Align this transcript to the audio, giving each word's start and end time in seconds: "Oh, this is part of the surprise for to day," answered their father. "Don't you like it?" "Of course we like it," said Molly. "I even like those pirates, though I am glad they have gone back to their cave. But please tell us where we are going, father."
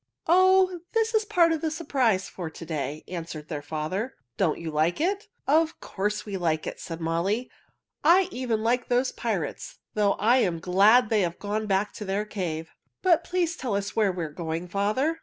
"Oh, 0.25 0.79
this 0.93 1.13
is 1.13 1.25
part 1.25 1.51
of 1.51 1.61
the 1.61 1.69
surprise 1.69 2.27
for 2.27 2.49
to 2.49 2.65
day," 2.65 3.03
answered 3.07 3.49
their 3.49 3.61
father. 3.61 4.15
"Don't 4.35 4.57
you 4.57 4.71
like 4.71 4.99
it?" 4.99 5.27
"Of 5.45 5.79
course 5.79 6.25
we 6.25 6.37
like 6.37 6.65
it," 6.65 6.79
said 6.79 6.99
Molly. 6.99 7.51
"I 8.03 8.27
even 8.31 8.63
like 8.63 8.87
those 8.87 9.11
pirates, 9.11 9.77
though 9.93 10.13
I 10.13 10.37
am 10.37 10.57
glad 10.59 11.09
they 11.11 11.21
have 11.21 11.37
gone 11.37 11.67
back 11.67 11.93
to 11.93 12.05
their 12.05 12.25
cave. 12.25 12.71
But 13.03 13.23
please 13.23 13.55
tell 13.55 13.75
us 13.75 13.95
where 13.95 14.11
we 14.11 14.23
are 14.25 14.31
going, 14.31 14.67
father." 14.69 15.19